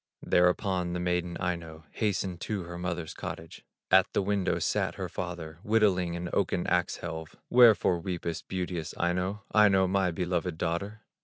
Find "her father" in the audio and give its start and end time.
4.95-5.59